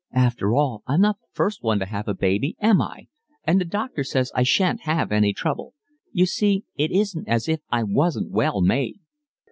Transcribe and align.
"After 0.15 0.55
all, 0.55 0.81
I'm 0.87 1.01
not 1.01 1.19
the 1.21 1.27
first 1.31 1.61
one 1.61 1.77
to 1.77 1.85
have 1.85 2.07
a 2.07 2.15
baby, 2.15 2.55
am 2.59 2.81
I? 2.81 3.05
And 3.43 3.61
the 3.61 3.65
doctor 3.65 4.03
says 4.03 4.31
I 4.33 4.41
shan't 4.41 4.81
have 4.81 5.11
any 5.11 5.31
trouble. 5.31 5.75
You 6.11 6.25
see, 6.25 6.63
it 6.75 6.89
isn't 6.89 7.27
as 7.27 7.47
if 7.47 7.59
I 7.71 7.83
wasn't 7.83 8.31
well 8.31 8.61
made." 8.61 8.99